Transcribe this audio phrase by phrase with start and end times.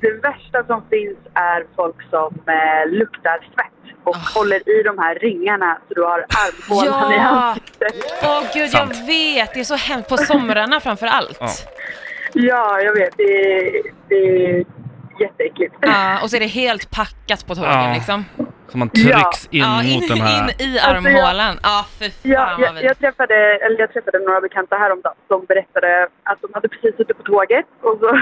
[0.00, 4.38] det värsta som finns är folk som eh, luktar svett och Ah.
[4.38, 7.22] håller i de här ringarna så du har armhålan i Ja!
[7.22, 7.94] ansiktet.
[8.22, 8.92] Åh gud, Sant.
[8.96, 9.54] jag vet.
[9.54, 10.08] Det är så hemskt.
[10.08, 11.36] På somrarna framför allt.
[11.40, 11.48] Ja.
[12.32, 13.16] Ja, jag vet.
[13.16, 14.64] Det är, det är
[15.20, 15.74] jätteäckligt.
[15.80, 17.92] Ja, och så är det helt packat på tågen Ja.
[17.94, 18.24] liksom.
[18.68, 20.42] Så man trycks in ja, mot den här...
[20.42, 21.58] in i Alltså, armhålan.
[21.62, 23.34] Ja, för fan Ja, jag, jag, träffade,
[23.64, 27.66] eller jag träffade några bekanta häromdagen som berättade att de hade precis suttit på tåget
[27.82, 28.18] och så,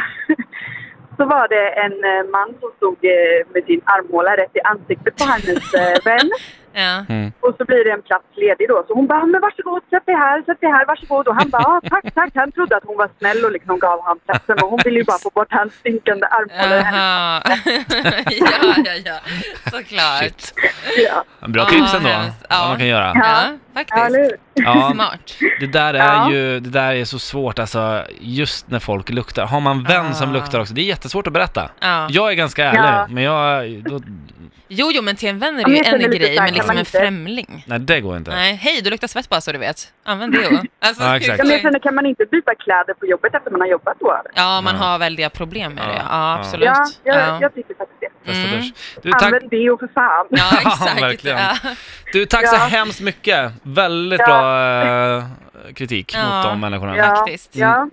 [1.16, 5.16] så var det en eh, man som stod eh, med sin armhåla rätt i ansiktet
[5.16, 6.30] på hennes eh, vän.
[6.72, 7.04] Ja.
[7.08, 7.32] Mm.
[7.40, 8.84] Och så blir det en plats ledig då.
[8.88, 11.28] Så hon bara, men varsågod, sätt dig här, sätt dig här, varsågod.
[11.28, 12.30] Och han bara, ah, tack, tack.
[12.34, 14.56] Han trodde att hon var snäll och liksom gav han platsen.
[14.62, 16.76] Och hon ville ju bara få bort hans stinkande armhåla.
[18.40, 19.18] Ja, ja, ja.
[19.70, 20.42] Såklart.
[21.06, 22.44] Ja, Bra Ja, tips ändå, hemskt.
[22.50, 22.68] vad Ja.
[22.68, 23.12] man kan göra.
[23.14, 24.34] Ja, Ja, faktiskt.
[24.54, 25.20] Ja, Smart.
[25.60, 26.30] det där är Ja.
[26.30, 29.46] ju, det där är så svårt alltså, just när folk luktar.
[29.46, 30.32] Har man vän som Ah.
[30.32, 31.70] luktar också, det är jättesvårt att berätta.
[31.80, 32.06] Ja.
[32.10, 33.06] Jag är ganska ärlig, Ja.
[33.10, 34.00] men jag, då,
[34.68, 36.78] Jo, jo, men till en vän är Ja, det ju en grej, men liksom en
[36.78, 37.64] inte- främling.
[37.66, 38.30] nej det går inte.
[38.30, 39.92] Nej, hej, du luktar svett bara så du vet.
[40.04, 40.50] Använd deo.
[40.86, 41.38] Alltså, Ja, exakt.
[41.38, 43.96] Ja, men jag känner, kan man inte byta kläder på jobbet efter man har jobbat
[44.00, 44.20] då?
[44.34, 44.82] Ja, man Ja.
[44.86, 45.92] har väldiga problem med det.
[45.92, 46.38] Ja, Ja, ja.
[46.38, 46.66] absolut.
[46.66, 47.38] Ja, jag, Ja.
[47.40, 47.95] jag tycker faktiskt det.
[48.32, 48.50] Mm.
[48.50, 48.72] dusch.
[49.02, 50.26] Du, tack, Använd deo för fan.
[50.30, 51.02] Ja, Ja, exakt.
[51.02, 51.38] verkligen.
[51.38, 51.56] Ja.
[52.12, 52.60] du, tack så Ja.
[52.60, 53.52] hemskt mycket.
[53.62, 54.26] Väldigt Ja.
[54.26, 55.24] bra eh,
[55.74, 56.36] kritik Ja.
[56.36, 56.96] mot de människorna.
[56.96, 57.56] Ja, faktiskt.
[57.56, 57.88] ja,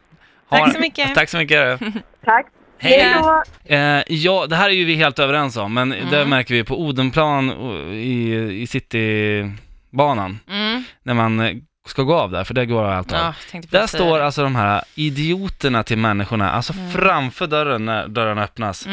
[0.49, 1.15] Tack Ha- så mycket.
[1.15, 1.79] Tack så mycket.
[2.25, 2.45] tack.
[2.79, 3.15] Hej.
[3.21, 3.43] Då.
[3.75, 6.09] Eh, ja, det här är ju vi helt överens om, men Mm.
[6.09, 7.49] det märker vi på Odenplan
[7.93, 10.83] i, i Citybanan, Mm.
[11.03, 11.55] när man eh,
[11.87, 13.19] ska gå av där, för det går allt av.
[13.53, 16.91] Ja, Där står alltså de här idioterna till människorna, alltså Mm.
[16.91, 18.87] framför dörren när dörren öppnas.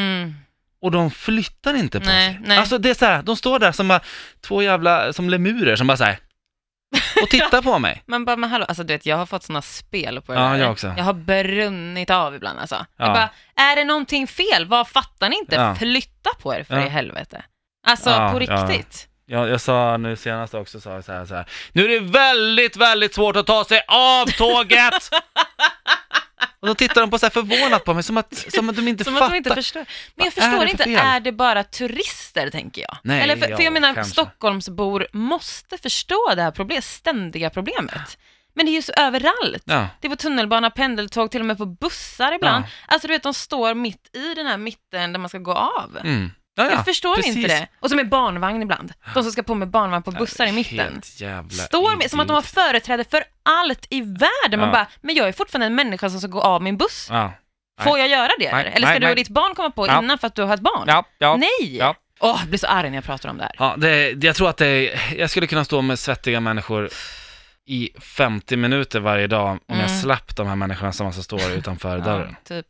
[0.83, 2.41] Och de flyttar inte på Nej, sig.
[2.45, 2.59] nej.
[2.59, 4.01] Alltså det är så här, de står där som bara,
[4.41, 6.19] två jävla, som lemurer som bara så här
[7.23, 8.03] och tittar på mig.
[8.07, 10.49] Man bara, men hallå, alltså du vet, jag har fått sådana spel på det Ja,
[10.49, 10.57] där.
[10.59, 10.95] jag också.
[10.97, 12.75] Jag har brunnit av ibland alltså.
[12.75, 13.05] Ja.
[13.07, 13.31] Jag bara,
[13.71, 14.67] är det någonting fel?
[14.67, 15.55] Vad fattar ni inte?
[15.55, 15.75] Ja.
[15.75, 16.87] Flytta på er för Ja.
[16.87, 17.43] i helvete.
[17.87, 19.07] Alltså Ja, på riktigt.
[19.27, 22.01] Jag, jag sa nu senast också, sa jag så här, så här, nu är det
[22.01, 24.95] väldigt, väldigt svårt att ta sig av tåget!
[26.61, 28.89] och då tittar de på så här förvånat på mig, som att, som att de
[28.89, 29.27] inte Som fattar.
[29.27, 29.85] att de inte förstår.
[30.15, 30.97] Men jag Vad är förstår för inte, fel?
[30.97, 32.97] är det bara turister tänker jag?
[33.03, 34.13] Nej, Eller för, för ja, jag menar, kanske.
[34.13, 38.19] Stockholmsbor måste förstå det här problemet, ständiga problemet.
[38.55, 39.63] Men det är ju så överallt.
[39.65, 42.65] Ja, Det är på tunnelbana, pendeltåg, till och med på bussar ibland.
[42.87, 45.99] Alltså du vet, de står mitt i den här mitten där man ska gå av.
[46.05, 46.31] mm.
[46.57, 47.37] Ja, ja jag förstår precis.
[47.37, 47.69] inte det.
[47.81, 48.93] Och som är barnvagn ibland.
[49.15, 51.03] De som ska på med barnvagn på bussar i mitten.
[51.51, 54.61] Står med, som att de har företräde för allt i världen.
[54.61, 54.73] Man Ja.
[54.73, 57.07] bara, men jag är fortfarande en människa som ska gå av min buss.
[57.11, 57.33] Ja,
[57.81, 58.53] Får jag göra det?
[58.53, 58.87] Nej, eller?
[58.87, 61.05] ska nej, du och ditt barn komma på innan för att du har ett barn?
[61.39, 61.77] Nej!
[61.77, 61.95] ja.
[62.23, 63.53] Åh, jag blir så arg när jag pratar om det här.
[63.59, 66.89] Ja, det, jag tror att det är, jag skulle kunna stå med svettiga människor
[67.67, 69.89] i 50 minuter varje dag om jag Mm.
[70.01, 72.37] slapp de här människorna som alltså står utanför dörren.
[72.49, 72.67] Typ.